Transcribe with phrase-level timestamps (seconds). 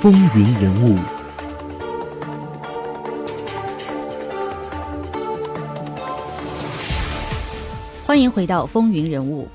[0.00, 0.98] 风云人物。
[8.06, 9.46] 欢迎回到风云人物。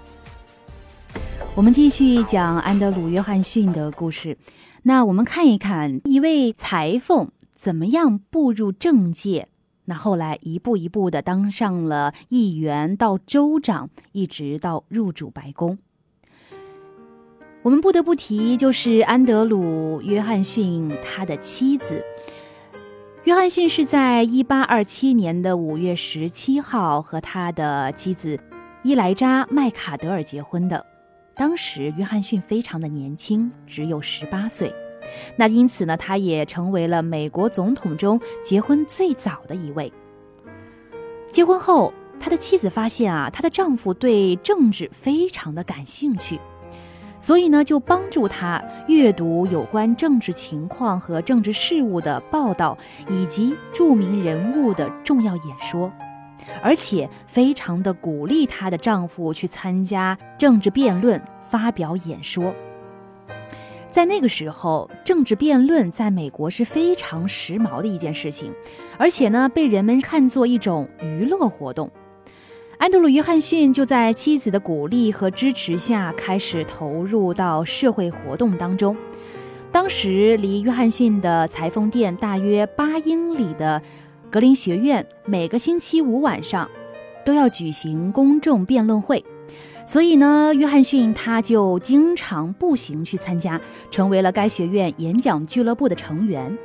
[1.55, 4.37] 我们继续讲安德鲁·约翰逊的故事。
[4.83, 9.47] 那我们看一看一位裁缝怎么样步入政界。
[9.85, 15.79] 那后来一步一步的当上了议员，到州长，一直到入主白宫。
[17.65, 22.05] 我们不得不提，就是安德鲁·约翰逊他的妻子。
[23.23, 28.39] 约翰逊是在一八二七年的五月十七号和他的妻子
[28.83, 30.85] 伊莱扎·麦卡德尔结婚的。
[31.33, 34.71] 当时约翰逊非常的年轻，只有十八岁。
[35.35, 39.91] 那因此呢，他也成为了美国总统中结婚最早的一位。
[41.31, 46.39] 结婚后，他的妻子发现啊，她的丈夫对政治非常的感兴趣，
[47.25, 52.77] 所以呢，就帮助他阅读有关政治情况和政治事务的报道，
[53.09, 55.91] 以及著名人物的重要演说，
[56.61, 62.53] 而且非常的鼓励她的丈夫去参加政治辩论，发表演说。
[63.89, 68.53] 在那个时候，政治辩论在美国是非常时髦的一件事情，
[68.99, 71.89] 而且呢，被人们看作一种娱乐活动。
[72.77, 78.95] 安德鲁·约翰逊就在妻子的鼓励和支持下，开始投入到社会活动当中。
[79.71, 83.81] 当时，离约翰逊的裁缝店大约八英里的
[84.29, 86.69] 格林学院，每个星期五晚上
[87.25, 89.23] 都要举行公众辩论会。
[89.85, 93.59] 所以呢，约翰逊他就经常步行去参加，
[93.89, 96.57] 成为了该学院演讲俱乐部的成员。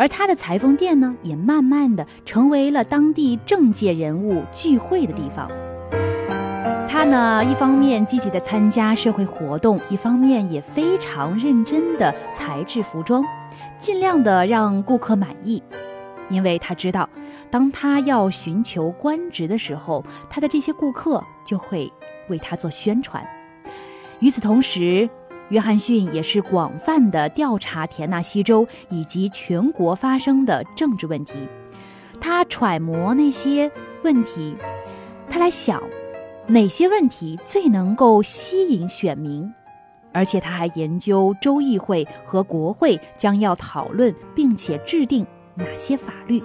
[0.00, 5.46] 而他的裁缝店呢，也慢慢的成为了当地政界人物聚会的地方。
[6.88, 13.22] 他呢，一方面积极的参加社会活动，一方面也非常认真的裁制服装，
[13.78, 15.62] 尽量的让顾客满意。
[16.30, 17.06] 因为他知道，
[17.50, 21.92] 当他要寻求官职的时候，他的这些顾客就会。
[22.28, 23.26] 为他做宣传。
[24.20, 25.10] 与此同时，
[25.50, 31.38] 约翰逊也是广泛的调查田纳西州以及全国发生的政治问题。
[32.20, 33.70] 他揣摩那些
[34.02, 34.56] 问题，
[35.28, 35.82] 他来想
[36.46, 39.52] 哪些问题最能够吸引选民，
[40.12, 46.42] 而且他还研究州议会和国会将要讨论并且制定哪些法律。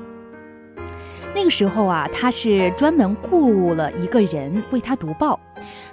[1.36, 5.38] 那个时候啊，他是专门雇了一个人为他读报。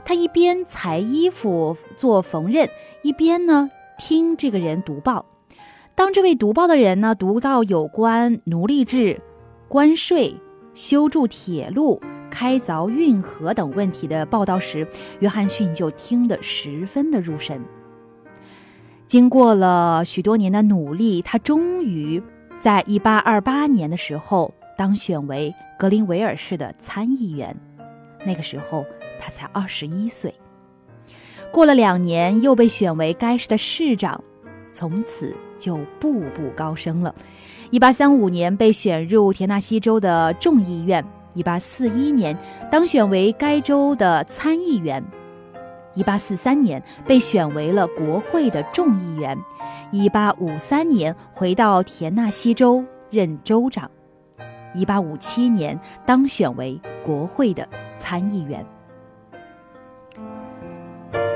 [0.05, 2.69] 他一边裁衣服做缝纫，
[3.03, 5.27] 一边呢听这个人读报。
[5.97, 9.21] 当这位读报的人呢读到有关奴隶制、
[9.67, 10.37] 关税、
[10.75, 14.87] 修筑铁路、开凿运河等问题的报道时，
[15.19, 17.61] 约翰逊就听得十分的入神。
[19.09, 22.23] 经过了许多年的努力，他终于
[22.61, 27.57] 在1828年的时候当选为格林维尔市的参议员。
[28.25, 28.85] 那个时候。
[29.25, 30.35] 他才二十一岁，
[31.53, 34.21] 过了两年又被选为该市的市长，
[34.73, 37.15] 从此就步步高升了。
[37.71, 41.05] 一八三五年被选入田纳西州的众议院，
[41.35, 42.37] 一八四一年
[42.69, 45.01] 当选为该州的参议员，
[45.95, 49.39] 一八四三年被选为了国会的众议员，
[49.93, 53.89] 一八五三年回到田纳西州任州长，
[54.75, 57.69] 一八五七年当选为国会的
[57.99, 58.65] 参议员。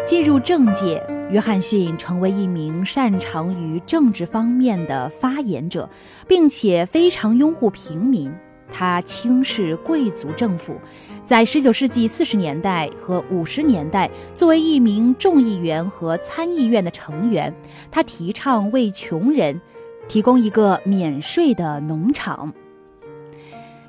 [0.07, 5.89] 进入政界，约翰逊成为一名擅长于政治方面的发言者，
[6.29, 8.33] 并且非常拥护平民。
[8.71, 10.77] 他轻视贵族政府。
[11.25, 17.53] 在19世纪40年代和50年代，作为一名众议员和参议院的成员，
[17.91, 19.61] 他提倡为穷人
[20.09, 22.53] 提供一个免税的农场。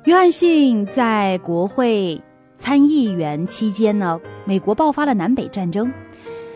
[0.08, 2.18] 约翰逊在国会
[2.56, 5.92] 参议员期间呢，美国爆发了南北战争。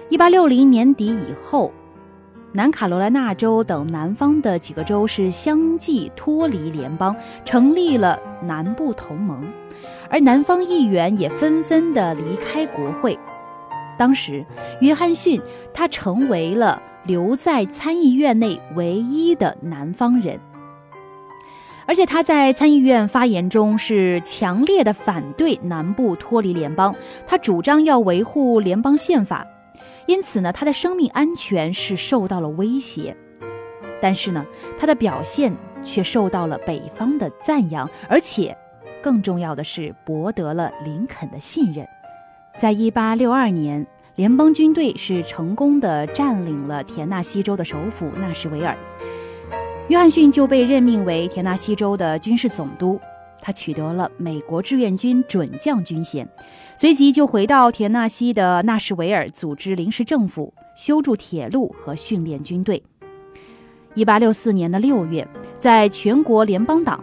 [0.08, 1.70] 一八六零年底以后，
[2.52, 9.44] 南卡罗来纳州等南方的几个州是相继脱离联邦，成立了南部同盟，
[10.08, 13.18] 而南方议员也纷纷的离开国会。
[13.98, 14.42] 当时，
[14.80, 15.38] 约翰逊
[15.74, 20.40] 他成为了留在参议院内唯一的南方人，
[21.86, 26.94] 而且他在参议院发言中是强烈的反对南部脱离联邦，
[27.26, 29.46] 他主张要维护联邦宪法。
[30.06, 33.16] 因此呢，他的生命安全是受到了威胁，
[34.00, 34.44] 但是呢，
[34.78, 38.56] 他的表现却受到了北方的赞扬，而且
[39.00, 41.86] 更重要的是博得了林肯的信任。
[42.58, 43.86] 在一八六二年，
[44.16, 48.76] 联邦军队是成功的占领了田纳西州的首府纳什维尔。
[49.88, 52.98] 约翰逊就被任命为田纳西州的军事总督，
[53.42, 56.26] 他取得了美国志愿军准将军衔，
[56.76, 62.82] 随即就回到田纳西的纳什维尔组织临时政府，修筑铁路和训练军队。
[63.94, 65.26] 一八六四年的六月，
[65.58, 67.02] 在全国联邦党，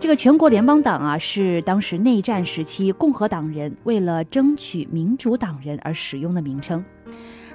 [0.00, 6.82] 这个全国联邦党啊，是当时内战时期共和党人为了争取民主党人而使用的名称。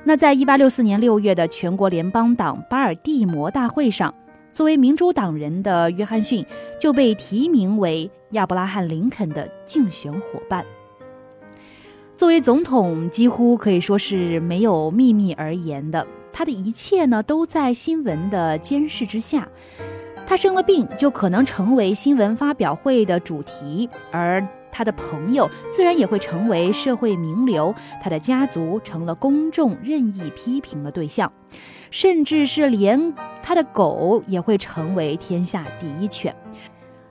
[0.03, 4.13] 那在一八六四年六月的全国联邦党巴尔的摩大会上，
[4.53, 6.45] 作为民主党人的约翰逊
[6.79, 10.63] 就被提名为亚伯拉罕·林肯的竞选伙伴。
[12.15, 16.05] 作为总统，几乎可以说是没有秘密而言的。
[16.31, 19.47] 他的一切呢，都在新闻的监视之下。
[20.25, 27.73] 他生了病，就可能成为新闻发表会的主题，而他的朋友自然也会成为社会名流。
[28.01, 31.31] 他的家族成了公众任意批评的对象，
[31.91, 36.35] 甚至是连他的狗也会成为天下第一犬。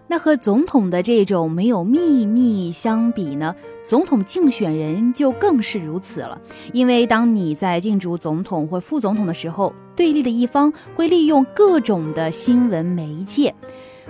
[0.09, 3.55] 那和总统的这种没有秘密相比呢？
[3.82, 6.38] 总统竞选人就更是如此了。
[6.73, 13.55] 因为当你在竞逐总统或副总统的时候，对立的一方会利用各种的新闻媒介，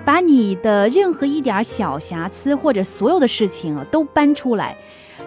[0.04, 4.76] 把你的任何一点小瑕疵或者所有的事情都搬出来，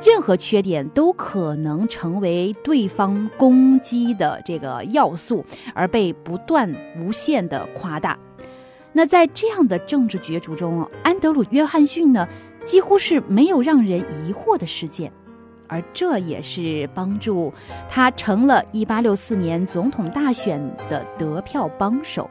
[0.03, 8.17] 任何缺点都可能成为对方攻击的这个要素，而被不断无限的夸大。
[8.91, 12.27] 那在这样的政治角逐中，安德鲁·约翰逊呢，
[12.65, 15.11] 几乎是没有让人疑惑的事件，
[15.67, 17.53] 而这也是帮助
[17.89, 22.29] 他成了1864年总统大选的得票帮手。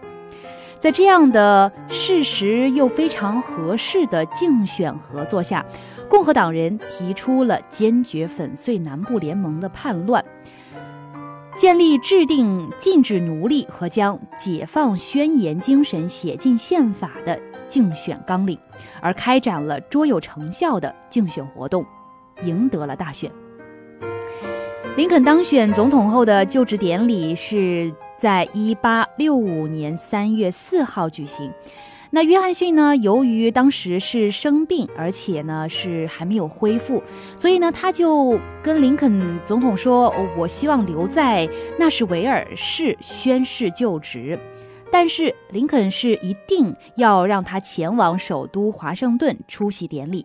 [0.85, 5.65] 在这样的事实又非常合适的竞选合作下，
[6.11, 10.23] 共和党人提出了坚决粉碎南部联盟的叛乱。
[11.57, 18.59] 建立制定禁止奴隶和将解放宣言精神写进宪法的竞选纲领，
[19.01, 21.83] 而开展了卓有成效的竞选活动，
[22.43, 23.33] 赢得了大选。
[24.99, 31.53] 林肯当选总统后的就职典礼是在一八六五年三月四号举行。
[32.11, 32.97] 那约翰逊呢？
[32.97, 37.03] 由于当时是生病，而且呢是还没有恢复，
[37.37, 44.39] 所以呢他就跟林肯总统说：“我希望留在纳什维尔市宣誓就职。”
[44.93, 50.25] 但是林肯是一定要让他前往首都华盛顿出席典礼。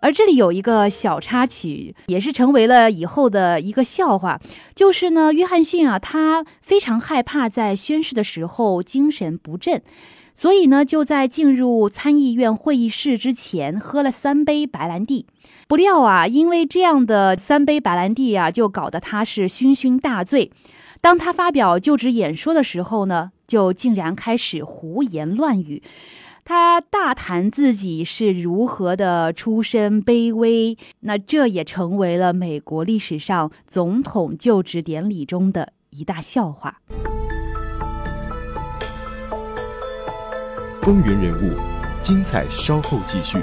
[0.00, 4.40] 而这里有一个小插曲，也是成为了以后的一个笑话，
[4.74, 9.82] 就是呢，约翰逊啊，他非常害怕在宣誓的时候精神不振。
[10.32, 15.26] 所以呢，就在进入参议院会议室之前，喝了三杯白兰地。
[15.68, 20.50] 不料啊，因为这样的三杯白兰地啊，就搞得他是醺醺大醉。
[21.02, 25.82] 当他发表就职演说的时候呢，就竟然开始胡言乱语。
[26.52, 36.80] 他大谈自己是如何的出身卑微，那这也成为了美国历史上总统就职典礼中的一大笑话。
[40.82, 41.56] 风云人物，
[42.02, 43.38] 精彩稍后继续。